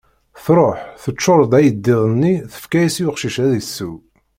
[0.45, 3.93] Tṛuḥ, teččuṛ-d ayeddid-nni, tefka-as i uqcic ad isew.